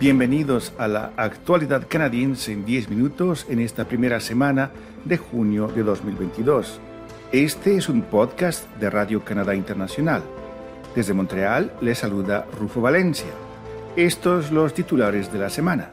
Bienvenidos 0.00 0.72
a 0.78 0.86
la 0.86 1.10
actualidad 1.16 1.88
canadiense 1.88 2.52
en 2.52 2.64
10 2.64 2.88
minutos 2.88 3.46
en 3.48 3.58
esta 3.58 3.84
primera 3.84 4.20
semana 4.20 4.70
de 5.04 5.16
junio 5.16 5.66
de 5.66 5.82
2022. 5.82 6.78
Este 7.32 7.76
es 7.76 7.88
un 7.88 8.02
podcast 8.02 8.72
de 8.76 8.90
Radio 8.90 9.24
Canadá 9.24 9.56
Internacional. 9.56 10.22
Desde 10.94 11.14
Montreal 11.14 11.72
les 11.80 11.98
saluda 11.98 12.46
Rufo 12.60 12.80
Valencia. 12.80 13.26
Estos 13.96 14.52
los 14.52 14.72
titulares 14.72 15.32
de 15.32 15.40
la 15.40 15.50
semana. 15.50 15.90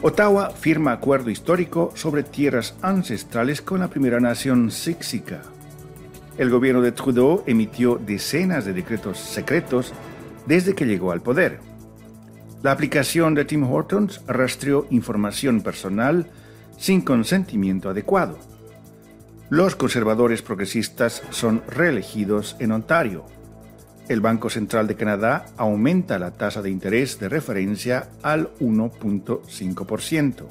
Ottawa 0.00 0.52
firma 0.52 0.92
acuerdo 0.92 1.28
histórico 1.28 1.92
sobre 1.94 2.22
tierras 2.22 2.76
ancestrales 2.80 3.60
con 3.60 3.80
la 3.80 3.88
primera 3.88 4.20
nación 4.20 4.70
Sixica. 4.70 5.42
El 6.38 6.50
gobierno 6.50 6.80
de 6.80 6.92
Trudeau 6.92 7.42
emitió 7.46 7.96
decenas 7.96 8.64
de 8.64 8.72
decretos 8.72 9.18
secretos 9.18 9.92
desde 10.46 10.74
que 10.74 10.86
llegó 10.86 11.12
al 11.12 11.22
poder. 11.22 11.60
La 12.62 12.72
aplicación 12.72 13.34
de 13.34 13.44
Tim 13.44 13.64
Hortons 13.64 14.20
rastreó 14.26 14.86
información 14.90 15.62
personal 15.62 16.30
sin 16.78 17.00
consentimiento 17.00 17.90
adecuado. 17.90 18.38
Los 19.50 19.76
conservadores 19.76 20.42
progresistas 20.42 21.22
son 21.30 21.62
reelegidos 21.68 22.56
en 22.58 22.72
Ontario 22.72 23.24
el 24.08 24.20
Banco 24.20 24.50
Central 24.50 24.86
de 24.88 24.96
Canadá 24.96 25.46
aumenta 25.56 26.18
la 26.18 26.32
tasa 26.32 26.60
de 26.60 26.70
interés 26.70 27.18
de 27.18 27.28
referencia 27.28 28.10
al 28.22 28.52
1.5%. 28.58 30.44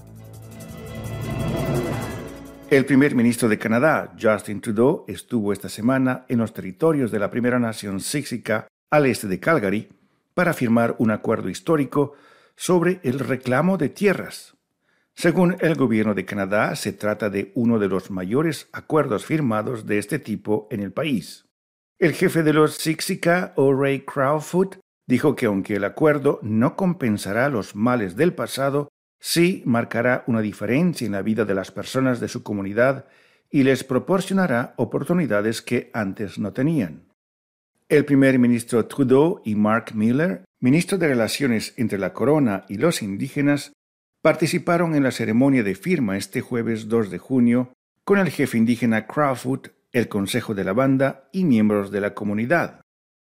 El 2.71 2.85
primer 2.85 3.15
ministro 3.15 3.49
de 3.49 3.57
Canadá, 3.57 4.15
Justin 4.17 4.61
Trudeau, 4.61 5.03
estuvo 5.09 5.51
esta 5.51 5.67
semana 5.67 6.23
en 6.29 6.37
los 6.37 6.53
territorios 6.53 7.11
de 7.11 7.19
la 7.19 7.29
primera 7.29 7.59
nación 7.59 7.99
Sixica 7.99 8.69
al 8.89 9.07
este 9.07 9.27
de 9.27 9.41
Calgary 9.41 9.89
para 10.33 10.53
firmar 10.53 10.95
un 10.97 11.11
acuerdo 11.11 11.49
histórico 11.49 12.13
sobre 12.55 13.01
el 13.03 13.19
reclamo 13.19 13.77
de 13.77 13.89
tierras. 13.89 14.55
Según 15.13 15.57
el 15.59 15.75
gobierno 15.75 16.13
de 16.13 16.23
Canadá, 16.23 16.77
se 16.77 16.93
trata 16.93 17.29
de 17.29 17.51
uno 17.55 17.77
de 17.77 17.89
los 17.89 18.09
mayores 18.09 18.69
acuerdos 18.71 19.25
firmados 19.25 19.85
de 19.85 19.97
este 19.97 20.17
tipo 20.17 20.69
en 20.71 20.79
el 20.79 20.93
país. 20.93 21.49
El 21.99 22.13
jefe 22.13 22.41
de 22.41 22.53
los 22.53 22.75
Sixica, 22.75 23.51
O'Ray 23.57 24.05
Crowfoot, 24.05 24.77
dijo 25.07 25.35
que 25.35 25.47
aunque 25.47 25.75
el 25.75 25.83
acuerdo 25.83 26.39
no 26.41 26.77
compensará 26.77 27.49
los 27.49 27.75
males 27.75 28.15
del 28.15 28.33
pasado, 28.33 28.87
sí 29.21 29.63
marcará 29.65 30.25
una 30.27 30.41
diferencia 30.41 31.05
en 31.05 31.13
la 31.13 31.21
vida 31.21 31.45
de 31.45 31.55
las 31.55 31.71
personas 31.71 32.19
de 32.19 32.27
su 32.27 32.43
comunidad 32.43 33.05
y 33.49 33.63
les 33.63 33.83
proporcionará 33.83 34.73
oportunidades 34.77 35.61
que 35.61 35.91
antes 35.93 36.39
no 36.39 36.51
tenían. 36.51 37.05
El 37.87 38.03
primer 38.03 38.39
ministro 38.39 38.85
Trudeau 38.87 39.41
y 39.45 39.55
Mark 39.55 39.93
Miller, 39.93 40.43
ministro 40.59 40.97
de 40.97 41.07
Relaciones 41.07 41.73
entre 41.77 41.99
la 41.99 42.13
Corona 42.13 42.65
y 42.67 42.77
los 42.77 43.01
indígenas, 43.01 43.73
participaron 44.21 44.95
en 44.95 45.03
la 45.03 45.11
ceremonia 45.11 45.63
de 45.63 45.75
firma 45.75 46.17
este 46.17 46.41
jueves 46.41 46.87
2 46.87 47.11
de 47.11 47.17
junio 47.17 47.73
con 48.03 48.17
el 48.17 48.29
jefe 48.29 48.57
indígena 48.57 49.07
Crowfoot 49.07 49.69
el 49.91 50.07
Consejo 50.07 50.53
de 50.53 50.63
la 50.63 50.73
Banda 50.73 51.27
y 51.31 51.43
miembros 51.43 51.91
de 51.91 52.01
la 52.01 52.13
comunidad. 52.13 52.81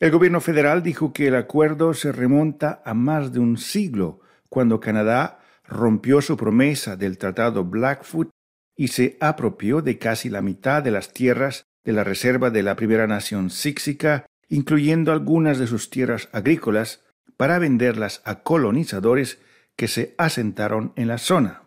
El 0.01 0.11
gobierno 0.11 0.41
federal 0.41 0.83
dijo 0.83 1.13
que 1.13 1.29
el 1.29 1.35
acuerdo 1.35 1.95
se 1.95 2.13
remonta 2.13 2.83
a 2.85 2.95
más 2.95 3.33
de 3.33 3.41
un 3.41 3.57
siglo, 3.57 4.21
cuando 4.49 4.81
Canadá 4.81 5.41
rompió 5.67 6.21
su 6.21 6.37
promesa 6.37 6.97
del 6.97 7.19
Tratado 7.19 7.65
Blackfoot 7.65 8.31
y 8.77 8.89
se 8.89 9.17
apropió 9.21 9.83
de 9.83 9.99
casi 9.99 10.29
la 10.29 10.43
mitad 10.43 10.83
de 10.83 10.91
las 10.91 11.13
tierras 11.13 11.65
de 11.85 11.93
la 11.93 12.05
reserva 12.05 12.51
de 12.51 12.63
la 12.63 12.77
primera 12.77 13.07
nación 13.07 13.51
Sixica, 13.51 14.27
incluyendo 14.49 15.13
algunas 15.13 15.59
de 15.59 15.67
sus 15.67 15.91
tierras 15.91 16.29
agrícolas, 16.33 17.03
para 17.37 17.59
venderlas 17.59 18.23
a 18.25 18.43
colonizadores 18.43 19.39
que 19.77 19.89
se 19.89 20.15
asentaron 20.19 20.93
en 20.97 21.09
la 21.09 21.19
zona. 21.19 21.65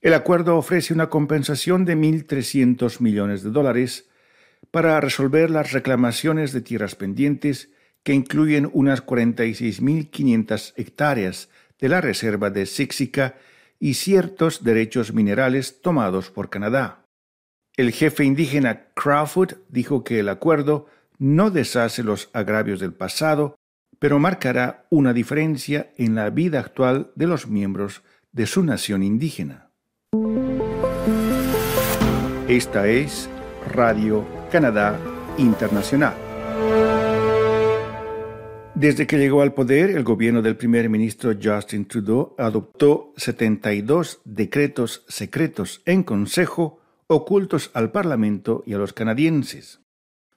El 0.00 0.14
acuerdo 0.14 0.56
ofrece 0.56 0.92
una 0.92 1.08
compensación 1.08 1.84
de 1.84 1.96
1.300 1.96 3.00
millones 3.00 3.42
de 3.42 3.50
dólares 3.50 4.08
para 4.70 5.00
resolver 5.00 5.50
las 5.50 5.72
reclamaciones 5.72 6.52
de 6.52 6.60
tierras 6.60 6.94
pendientes 6.94 7.70
que 8.02 8.12
incluyen 8.12 8.70
unas 8.72 9.04
46.500 9.04 10.74
hectáreas 10.76 11.48
de 11.80 11.88
la 11.88 12.00
reserva 12.00 12.50
de 12.50 12.66
Sixica 12.66 13.36
y 13.80 13.94
ciertos 13.94 14.64
derechos 14.64 15.12
minerales 15.12 15.80
tomados 15.80 16.30
por 16.30 16.50
Canadá. 16.50 17.04
El 17.76 17.92
jefe 17.92 18.24
indígena 18.24 18.88
Crawford 18.94 19.58
dijo 19.68 20.02
que 20.02 20.18
el 20.18 20.28
acuerdo 20.28 20.86
no 21.18 21.50
deshace 21.50 22.02
los 22.02 22.30
agravios 22.32 22.80
del 22.80 22.92
pasado, 22.92 23.56
pero 23.98 24.18
marcará 24.18 24.86
una 24.90 25.12
diferencia 25.12 25.92
en 25.96 26.14
la 26.14 26.30
vida 26.30 26.60
actual 26.60 27.12
de 27.14 27.26
los 27.26 27.46
miembros 27.46 28.02
de 28.32 28.46
su 28.46 28.62
nación 28.64 29.02
indígena. 29.02 29.70
Esta 32.48 32.88
es 32.88 33.28
Radio 33.74 34.26
Canadá 34.50 34.98
Internacional. 35.36 36.27
Desde 38.78 39.08
que 39.08 39.18
llegó 39.18 39.42
al 39.42 39.54
poder, 39.54 39.90
el 39.90 40.04
gobierno 40.04 40.40
del 40.40 40.56
primer 40.56 40.88
ministro 40.88 41.32
Justin 41.42 41.86
Trudeau 41.86 42.36
adoptó 42.38 43.12
72 43.16 44.20
decretos 44.24 45.04
secretos 45.08 45.82
en 45.84 46.04
consejo 46.04 46.78
ocultos 47.08 47.72
al 47.74 47.90
Parlamento 47.90 48.62
y 48.66 48.74
a 48.74 48.78
los 48.78 48.92
canadienses. 48.92 49.80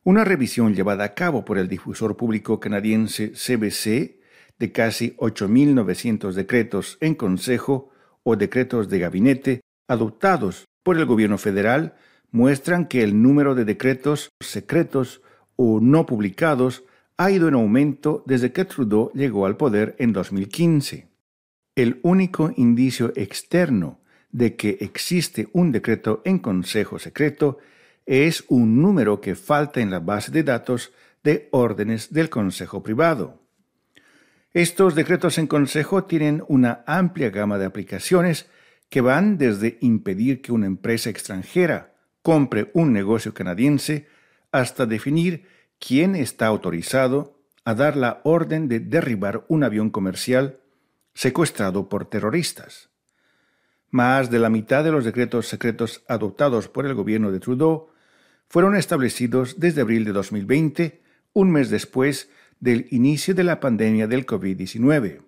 Una 0.04 0.24
revisión 0.24 0.74
llevada 0.74 1.04
a 1.04 1.14
cabo 1.14 1.46
por 1.46 1.60
el 1.60 1.68
difusor 1.68 2.18
público 2.18 2.60
canadiense 2.60 3.34
CBC 3.34 4.20
de 4.58 4.72
casi 4.72 5.12
8.900 5.18 6.34
decretos 6.34 6.98
en 7.00 7.14
consejo 7.14 7.92
o 8.24 8.36
decretos 8.38 8.90
de 8.90 8.98
gabinete 8.98 9.62
adoptados 9.88 10.66
por 10.82 10.98
el 10.98 11.06
gobierno 11.06 11.38
federal 11.38 11.94
muestran 12.32 12.88
que 12.88 13.04
el 13.04 13.22
número 13.22 13.54
de 13.54 13.66
decretos 13.66 14.32
secretos 14.40 15.22
o 15.58 15.80
no 15.80 16.08
publicados 16.08 16.86
ha 17.24 17.30
ido 17.30 17.48
en 17.48 17.54
aumento 17.54 18.24
desde 18.26 18.52
que 18.52 18.66
Trudeau 18.66 19.12
llegó 19.14 19.46
al 19.46 19.56
poder 19.56 19.96
en 20.00 20.12
2015. 20.12 21.08
El 21.76 22.00
único 22.02 22.52
indicio 22.58 23.14
externo 23.16 24.00
de 24.32 24.56
que 24.56 24.80
existe 24.82 25.48
un 25.54 25.72
decreto 25.72 26.24
en 26.26 26.40
consejo 26.40 26.98
secreto 26.98 27.60
es 28.08 28.44
un 28.48 28.82
número 28.82 29.22
que 29.22 29.36
falta 29.36 29.82
en 29.82 29.92
la 29.92 30.00
base 30.00 30.32
de 30.32 30.42
datos 30.42 30.94
de 31.24 31.48
órdenes 31.52 32.12
del 32.12 32.32
consejo 32.32 32.82
privado. 32.82 33.40
Estos 34.52 34.96
decretos 34.96 35.38
en 35.38 35.46
consejo 35.46 36.06
tienen 36.06 36.44
una 36.48 36.84
amplia 36.88 37.30
gama 37.30 37.60
de 37.60 37.66
aplicaciones 37.66 38.50
que 38.90 39.02
van 39.02 39.38
desde 39.38 39.78
impedir 39.82 40.42
que 40.42 40.54
una 40.54 40.66
empresa 40.66 41.12
extranjera 41.12 41.94
compre 42.24 42.72
un 42.74 42.92
negocio 42.92 43.32
canadiense 43.32 44.08
hasta 44.52 44.88
definir 44.88 45.46
quién 45.86 46.16
está 46.16 46.48
autorizado 46.48 47.42
a 47.66 47.74
dar 47.74 47.98
la 47.98 48.22
orden 48.24 48.70
de 48.70 48.80
derribar 48.80 49.46
un 49.50 49.64
avión 49.64 49.90
comercial 49.90 50.60
secuestrado 51.14 51.90
por 51.90 52.06
terroristas. 52.06 52.90
Más 53.90 54.32
de 54.32 54.40
la 54.40 54.50
mitad 54.50 54.84
de 54.84 54.92
los 54.92 55.04
decretos 55.04 55.48
secretos 55.48 56.04
adoptados 56.08 56.70
por 56.70 56.86
el 56.86 56.94
gobierno 56.94 57.32
de 57.32 57.40
Trudeau 57.40 57.90
fueron 58.48 58.76
establecidos 58.76 59.60
desde 59.60 59.82
abril 59.82 60.06
de 60.06 60.14
2020, 60.14 61.02
un 61.34 61.52
mes 61.52 61.70
después 61.70 62.30
del 62.60 62.88
inicio 62.92 63.34
de 63.34 63.44
la 63.44 63.60
pandemia 63.60 64.08
del 64.08 64.26
COVID-19. 64.26 65.22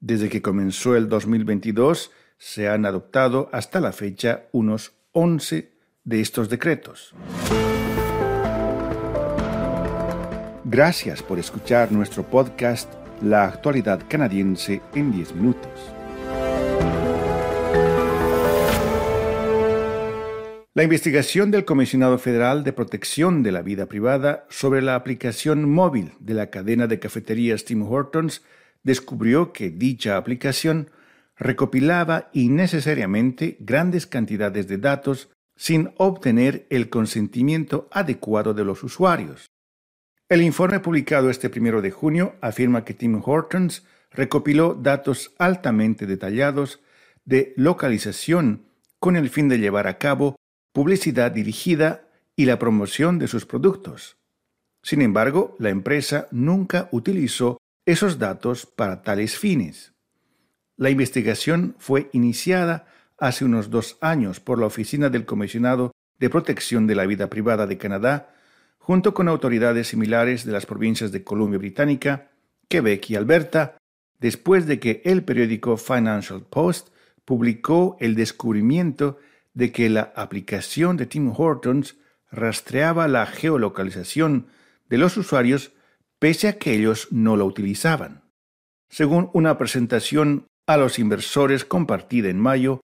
Desde 0.00 0.28
que 0.28 0.42
comenzó 0.42 0.96
el 0.96 1.08
2022, 1.08 2.10
se 2.38 2.68
han 2.68 2.86
adoptado 2.86 3.48
hasta 3.52 3.80
la 3.80 3.92
fecha 3.92 4.48
unos 4.52 4.92
11 5.12 5.72
de 6.04 6.20
estos 6.20 6.48
decretos. 6.48 7.14
Gracias 10.66 11.22
por 11.22 11.38
escuchar 11.38 11.92
nuestro 11.92 12.22
podcast 12.22 12.90
La 13.20 13.44
actualidad 13.44 14.00
canadiense 14.08 14.80
en 14.94 15.12
10 15.12 15.34
minutos. 15.34 15.70
La 20.72 20.82
investigación 20.82 21.50
del 21.50 21.66
Comisionado 21.66 22.16
Federal 22.16 22.64
de 22.64 22.72
Protección 22.72 23.42
de 23.42 23.52
la 23.52 23.60
Vida 23.60 23.84
Privada 23.84 24.46
sobre 24.48 24.80
la 24.80 24.94
aplicación 24.94 25.70
móvil 25.70 26.14
de 26.18 26.32
la 26.32 26.48
cadena 26.48 26.86
de 26.86 26.98
cafeterías 26.98 27.66
Tim 27.66 27.82
Hortons 27.82 28.42
descubrió 28.82 29.52
que 29.52 29.68
dicha 29.68 30.16
aplicación 30.16 30.90
recopilaba 31.36 32.30
innecesariamente 32.32 33.58
grandes 33.60 34.06
cantidades 34.06 34.66
de 34.66 34.78
datos 34.78 35.28
sin 35.56 35.92
obtener 35.98 36.66
el 36.70 36.88
consentimiento 36.88 37.86
adecuado 37.92 38.54
de 38.54 38.64
los 38.64 38.82
usuarios. 38.82 39.50
El 40.30 40.40
informe 40.40 40.80
publicado 40.80 41.28
este 41.28 41.50
primero 41.50 41.82
de 41.82 41.90
junio 41.90 42.36
afirma 42.40 42.84
que 42.84 42.94
Tim 42.94 43.20
Hortons 43.22 43.84
recopiló 44.10 44.74
datos 44.74 45.34
altamente 45.38 46.06
detallados 46.06 46.80
de 47.26 47.52
localización 47.56 48.64
con 48.98 49.16
el 49.16 49.28
fin 49.28 49.50
de 49.50 49.58
llevar 49.58 49.86
a 49.86 49.98
cabo 49.98 50.36
publicidad 50.72 51.30
dirigida 51.30 52.08
y 52.36 52.46
la 52.46 52.58
promoción 52.58 53.18
de 53.18 53.28
sus 53.28 53.44
productos. 53.44 54.16
Sin 54.82 55.02
embargo, 55.02 55.56
la 55.58 55.68
empresa 55.68 56.26
nunca 56.30 56.88
utilizó 56.90 57.58
esos 57.84 58.18
datos 58.18 58.64
para 58.64 59.02
tales 59.02 59.38
fines. 59.38 59.92
La 60.76 60.88
investigación 60.88 61.76
fue 61.78 62.08
iniciada 62.12 62.86
hace 63.18 63.44
unos 63.44 63.68
dos 63.68 63.98
años 64.00 64.40
por 64.40 64.58
la 64.58 64.66
Oficina 64.66 65.10
del 65.10 65.26
Comisionado 65.26 65.92
de 66.18 66.30
Protección 66.30 66.86
de 66.86 66.94
la 66.94 67.04
Vida 67.06 67.28
Privada 67.28 67.66
de 67.66 67.78
Canadá, 67.78 68.33
junto 68.84 69.14
con 69.14 69.28
autoridades 69.28 69.88
similares 69.88 70.44
de 70.44 70.52
las 70.52 70.66
provincias 70.66 71.10
de 71.10 71.24
Columbia 71.24 71.58
Británica, 71.58 72.32
Quebec 72.68 73.08
y 73.08 73.16
Alberta, 73.16 73.78
después 74.20 74.66
de 74.66 74.78
que 74.78 75.00
el 75.06 75.24
periódico 75.24 75.78
Financial 75.78 76.42
Post 76.42 76.88
publicó 77.24 77.96
el 77.98 78.14
descubrimiento 78.14 79.16
de 79.54 79.72
que 79.72 79.88
la 79.88 80.12
aplicación 80.14 80.98
de 80.98 81.06
Tim 81.06 81.32
Hortons 81.34 81.96
rastreaba 82.30 83.08
la 83.08 83.24
geolocalización 83.24 84.48
de 84.90 84.98
los 84.98 85.16
usuarios 85.16 85.72
pese 86.18 86.48
a 86.48 86.58
que 86.58 86.74
ellos 86.74 87.08
no 87.10 87.38
lo 87.38 87.46
utilizaban. 87.46 88.24
Según 88.90 89.30
una 89.32 89.56
presentación 89.56 90.44
a 90.66 90.76
los 90.76 90.98
inversores 90.98 91.64
compartida 91.64 92.28
en 92.28 92.38
mayo, 92.38 92.82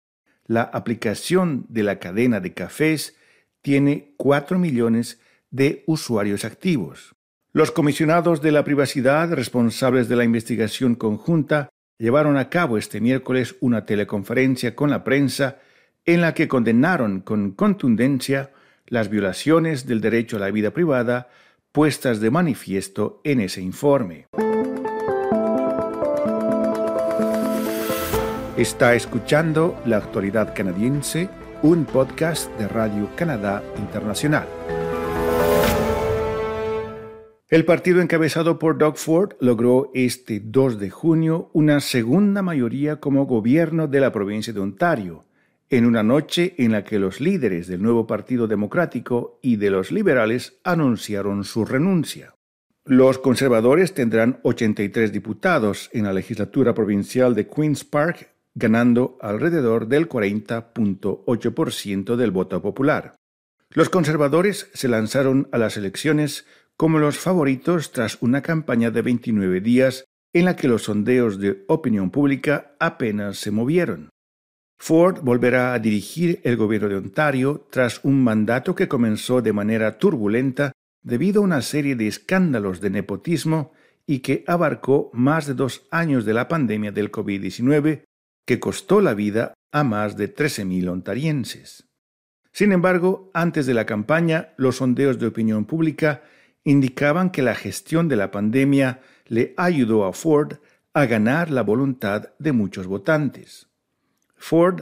la 0.45 0.61
aplicación 0.61 1.65
de 1.69 1.81
la 1.81 1.97
cadena 1.97 2.39
de 2.39 2.53
cafés 2.53 3.17
tiene 3.63 4.13
4 4.17 4.59
millones 4.59 5.19
de 5.51 5.83
usuarios 5.87 6.45
activos. 6.45 7.15
Los 7.53 7.71
comisionados 7.71 8.41
de 8.41 8.51
la 8.51 8.63
privacidad 8.63 9.31
responsables 9.33 10.07
de 10.07 10.15
la 10.15 10.23
investigación 10.23 10.95
conjunta 10.95 11.69
llevaron 11.97 12.37
a 12.37 12.49
cabo 12.49 12.77
este 12.77 13.01
miércoles 13.01 13.55
una 13.59 13.85
teleconferencia 13.85 14.75
con 14.75 14.89
la 14.89 15.03
prensa 15.03 15.57
en 16.05 16.21
la 16.21 16.33
que 16.33 16.47
condenaron 16.47 17.21
con 17.21 17.51
contundencia 17.51 18.51
las 18.85 19.09
violaciones 19.09 19.85
del 19.87 20.01
derecho 20.01 20.37
a 20.37 20.39
la 20.39 20.51
vida 20.51 20.71
privada 20.71 21.29
puestas 21.71 22.19
de 22.19 22.31
manifiesto 22.31 23.21
en 23.23 23.41
ese 23.41 23.61
informe. 23.61 24.27
Está 28.55 28.95
escuchando 28.95 29.79
La 29.85 29.97
Actualidad 29.97 30.55
Canadiense, 30.55 31.29
un 31.61 31.85
podcast 31.85 32.49
de 32.57 32.67
Radio 32.67 33.09
Canadá 33.15 33.61
Internacional. 33.77 34.47
El 37.49 37.63
partido 37.63 38.01
encabezado 38.01 38.59
por 38.59 38.77
Doug 38.77 38.97
Ford 38.97 39.35
logró 39.39 39.89
este 39.93 40.41
2 40.43 40.79
de 40.79 40.89
junio 40.89 41.49
una 41.53 41.79
segunda 41.79 42.41
mayoría 42.41 42.97
como 42.97 43.25
gobierno 43.25 43.87
de 43.87 44.01
la 44.01 44.11
provincia 44.11 44.51
de 44.51 44.59
Ontario, 44.59 45.23
en 45.69 45.85
una 45.85 46.03
noche 46.03 46.55
en 46.57 46.73
la 46.73 46.83
que 46.83 46.99
los 46.99 47.21
líderes 47.21 47.67
del 47.67 47.81
nuevo 47.81 48.05
Partido 48.05 48.49
Democrático 48.49 49.39
y 49.41 49.55
de 49.55 49.69
los 49.69 49.93
liberales 49.93 50.57
anunciaron 50.65 51.45
su 51.45 51.63
renuncia. 51.63 52.35
Los 52.83 53.17
conservadores 53.17 53.93
tendrán 53.93 54.41
83 54.43 55.13
diputados 55.13 55.89
en 55.93 56.03
la 56.03 56.11
legislatura 56.11 56.73
provincial 56.73 57.33
de 57.33 57.47
Queen's 57.47 57.85
Park, 57.85 58.29
ganando 58.55 59.17
alrededor 59.21 59.87
del 59.87 60.09
40.8% 60.09 62.17
del 62.17 62.31
voto 62.31 62.61
popular. 62.61 63.15
Los 63.69 63.89
conservadores 63.89 64.69
se 64.73 64.89
lanzaron 64.89 65.47
a 65.53 65.57
las 65.57 65.77
elecciones 65.77 66.45
como 66.77 66.99
los 66.99 67.17
favoritos 67.17 67.91
tras 67.91 68.21
una 68.21 68.41
campaña 68.41 68.91
de 68.91 69.01
29 69.01 69.61
días 69.61 70.05
en 70.31 70.45
la 70.45 70.55
que 70.55 70.67
los 70.67 70.83
sondeos 70.83 71.39
de 71.39 71.65
opinión 71.67 72.11
pública 72.11 72.75
apenas 72.79 73.37
se 73.37 73.49
movieron. 73.49 74.09
Ford 74.79 75.21
volverá 75.23 75.73
a 75.73 75.79
dirigir 75.79 76.39
el 76.43 76.55
gobierno 76.55 76.87
de 76.87 76.97
Ontario 76.97 77.67
tras 77.71 77.99
un 78.03 78.23
mandato 78.23 78.75
que 78.75 78.87
comenzó 78.87 79.41
de 79.41 79.53
manera 79.53 79.97
turbulenta 79.97 80.71
debido 81.01 81.41
a 81.41 81.45
una 81.45 81.61
serie 81.63 81.95
de 81.95 82.07
escándalos 82.07 82.79
de 82.79 82.91
nepotismo 82.91 83.73
y 84.05 84.19
que 84.19 84.43
abarcó 84.45 85.09
más 85.13 85.47
de 85.47 85.55
dos 85.55 85.87
años 85.89 86.25
de 86.25 86.33
la 86.33 86.47
pandemia 86.47 86.91
del 86.91 87.11
COVID-19, 87.11 88.03
que 88.45 88.59
costó 88.59 89.01
la 89.01 89.15
vida 89.15 89.53
a 89.71 89.83
más 89.83 90.15
de 90.15 90.33
13.000 90.33 90.89
ontarienses. 90.89 91.87
Sin 92.51 92.71
embargo, 92.71 93.31
antes 93.33 93.65
de 93.65 93.73
la 93.73 93.85
campaña, 93.85 94.53
los 94.57 94.77
sondeos 94.77 95.19
de 95.19 95.27
opinión 95.27 95.65
pública 95.65 96.23
indicaban 96.67 97.29
que 97.29 97.41
la 97.41 97.55
gestión 97.55 98.09
de 98.09 98.17
la 98.17 98.29
pandemia 98.29 98.99
le 99.25 99.53
ayudó 99.55 100.03
a 100.03 100.11
Ford 100.11 100.57
a 100.93 101.05
ganar 101.05 101.49
la 101.49 101.63
voluntad 101.63 102.31
de 102.39 102.51
muchos 102.51 102.87
votantes. 102.87 103.69
Ford 104.35 104.81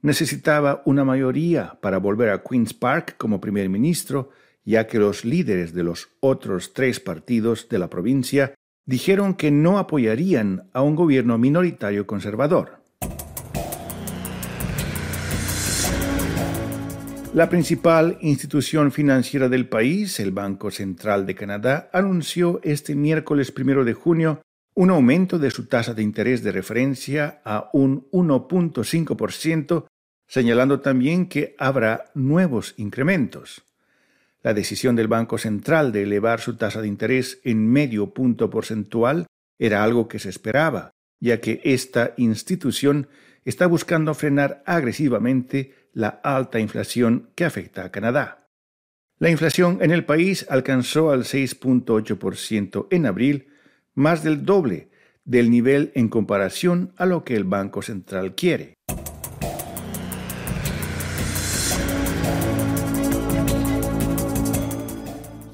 necesitaba 0.00 0.80
una 0.86 1.04
mayoría 1.04 1.78
para 1.82 1.98
volver 1.98 2.30
a 2.30 2.42
Queen's 2.42 2.72
Park 2.72 3.16
como 3.18 3.38
primer 3.38 3.68
ministro, 3.68 4.30
ya 4.64 4.86
que 4.86 4.98
los 4.98 5.26
líderes 5.26 5.74
de 5.74 5.82
los 5.82 6.08
otros 6.20 6.72
tres 6.72 7.00
partidos 7.00 7.68
de 7.68 7.80
la 7.80 7.90
provincia 7.90 8.54
dijeron 8.86 9.34
que 9.34 9.50
no 9.50 9.78
apoyarían 9.78 10.70
a 10.72 10.80
un 10.80 10.96
gobierno 10.96 11.36
minoritario 11.36 12.06
conservador. 12.06 12.85
La 17.36 17.50
principal 17.50 18.16
institución 18.22 18.90
financiera 18.90 19.50
del 19.50 19.68
país, 19.68 20.20
el 20.20 20.30
Banco 20.30 20.70
Central 20.70 21.26
de 21.26 21.34
Canadá, 21.34 21.90
anunció 21.92 22.60
este 22.62 22.94
miércoles 22.94 23.52
primero 23.52 23.84
de 23.84 23.92
junio 23.92 24.40
un 24.72 24.88
aumento 24.88 25.38
de 25.38 25.50
su 25.50 25.66
tasa 25.66 25.92
de 25.92 26.02
interés 26.02 26.42
de 26.42 26.50
referencia 26.50 27.42
a 27.44 27.68
un 27.74 28.08
1.5%, 28.10 29.84
señalando 30.26 30.80
también 30.80 31.28
que 31.28 31.54
habrá 31.58 32.06
nuevos 32.14 32.72
incrementos. 32.78 33.64
La 34.42 34.54
decisión 34.54 34.96
del 34.96 35.08
Banco 35.08 35.36
Central 35.36 35.92
de 35.92 36.04
elevar 36.04 36.40
su 36.40 36.56
tasa 36.56 36.80
de 36.80 36.88
interés 36.88 37.40
en 37.44 37.68
medio 37.70 38.14
punto 38.14 38.48
porcentual 38.48 39.26
era 39.58 39.84
algo 39.84 40.08
que 40.08 40.18
se 40.18 40.30
esperaba, 40.30 40.92
ya 41.20 41.38
que 41.42 41.60
esta 41.64 42.14
institución 42.16 43.08
está 43.44 43.66
buscando 43.66 44.14
frenar 44.14 44.62
agresivamente 44.64 45.74
la 45.96 46.20
alta 46.22 46.60
inflación 46.60 47.30
que 47.34 47.46
afecta 47.46 47.82
a 47.82 47.90
Canadá. 47.90 48.50
La 49.18 49.30
inflación 49.30 49.78
en 49.80 49.92
el 49.92 50.04
país 50.04 50.44
alcanzó 50.50 51.10
al 51.10 51.24
6.8% 51.24 52.88
en 52.90 53.06
abril, 53.06 53.48
más 53.94 54.22
del 54.22 54.44
doble 54.44 54.90
del 55.24 55.50
nivel 55.50 55.92
en 55.94 56.10
comparación 56.10 56.92
a 56.98 57.06
lo 57.06 57.24
que 57.24 57.34
el 57.34 57.44
Banco 57.44 57.80
Central 57.80 58.34
quiere. 58.34 58.74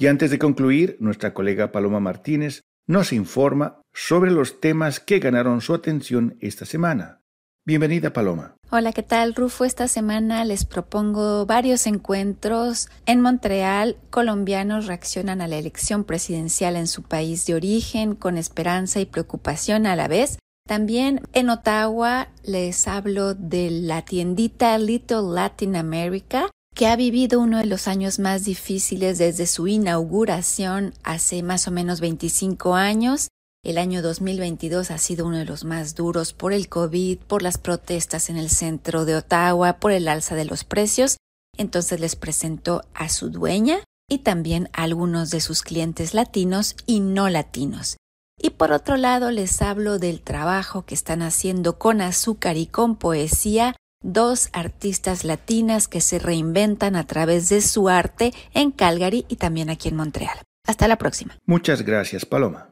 Y 0.00 0.08
antes 0.08 0.32
de 0.32 0.40
concluir, 0.40 0.96
nuestra 0.98 1.32
colega 1.32 1.70
Paloma 1.70 2.00
Martínez 2.00 2.62
nos 2.88 3.12
informa 3.12 3.80
sobre 3.92 4.32
los 4.32 4.60
temas 4.60 4.98
que 4.98 5.20
ganaron 5.20 5.60
su 5.60 5.72
atención 5.72 6.36
esta 6.40 6.66
semana. 6.66 7.22
Bienvenida, 7.64 8.12
Paloma. 8.12 8.56
Hola, 8.74 8.94
¿qué 8.94 9.02
tal, 9.02 9.34
Rufo? 9.34 9.66
Esta 9.66 9.86
semana 9.86 10.46
les 10.46 10.64
propongo 10.64 11.44
varios 11.44 11.86
encuentros. 11.86 12.88
En 13.04 13.20
Montreal, 13.20 13.98
colombianos 14.08 14.86
reaccionan 14.86 15.42
a 15.42 15.46
la 15.46 15.58
elección 15.58 16.04
presidencial 16.04 16.76
en 16.76 16.86
su 16.86 17.02
país 17.02 17.44
de 17.44 17.54
origen 17.54 18.14
con 18.14 18.38
esperanza 18.38 18.98
y 18.98 19.04
preocupación 19.04 19.84
a 19.84 19.94
la 19.94 20.08
vez. 20.08 20.38
También 20.66 21.20
en 21.34 21.50
Ottawa 21.50 22.28
les 22.44 22.88
hablo 22.88 23.34
de 23.34 23.70
la 23.70 24.06
tiendita 24.06 24.78
Little 24.78 25.34
Latin 25.34 25.76
America, 25.76 26.48
que 26.74 26.86
ha 26.86 26.96
vivido 26.96 27.40
uno 27.40 27.58
de 27.58 27.66
los 27.66 27.88
años 27.88 28.18
más 28.18 28.44
difíciles 28.44 29.18
desde 29.18 29.46
su 29.46 29.68
inauguración 29.68 30.94
hace 31.04 31.42
más 31.42 31.68
o 31.68 31.72
menos 31.72 32.00
25 32.00 32.74
años 32.74 33.28
el 33.64 33.78
año 33.78 34.02
2022 34.02 34.90
ha 34.90 34.98
sido 34.98 35.26
uno 35.26 35.38
de 35.38 35.44
los 35.44 35.64
más 35.64 35.94
duros 35.94 36.32
por 36.32 36.52
el 36.52 36.68
COVID, 36.68 37.18
por 37.18 37.42
las 37.42 37.58
protestas 37.58 38.28
en 38.28 38.36
el 38.36 38.50
centro 38.50 39.04
de 39.04 39.14
Ottawa, 39.14 39.74
por 39.74 39.92
el 39.92 40.08
alza 40.08 40.34
de 40.34 40.44
los 40.44 40.64
precios. 40.64 41.16
Entonces 41.56 42.00
les 42.00 42.16
presentó 42.16 42.82
a 42.92 43.08
su 43.08 43.30
dueña 43.30 43.78
y 44.08 44.18
también 44.18 44.68
a 44.72 44.82
algunos 44.82 45.30
de 45.30 45.40
sus 45.40 45.62
clientes 45.62 46.12
latinos 46.12 46.74
y 46.86 47.00
no 47.00 47.28
latinos. 47.28 47.98
Y 48.36 48.50
por 48.50 48.72
otro 48.72 48.96
lado 48.96 49.30
les 49.30 49.62
hablo 49.62 50.00
del 50.00 50.22
trabajo 50.22 50.84
que 50.84 50.94
están 50.94 51.22
haciendo 51.22 51.78
con 51.78 52.00
azúcar 52.00 52.56
y 52.56 52.66
con 52.66 52.96
poesía 52.96 53.76
dos 54.02 54.48
artistas 54.52 55.24
latinas 55.24 55.86
que 55.86 56.00
se 56.00 56.18
reinventan 56.18 56.96
a 56.96 57.06
través 57.06 57.48
de 57.48 57.60
su 57.60 57.88
arte 57.88 58.34
en 58.54 58.72
Calgary 58.72 59.24
y 59.28 59.36
también 59.36 59.70
aquí 59.70 59.88
en 59.88 59.96
Montreal. 59.96 60.36
Hasta 60.66 60.88
la 60.88 60.98
próxima. 60.98 61.38
Muchas 61.46 61.82
gracias, 61.82 62.26
Paloma. 62.26 62.71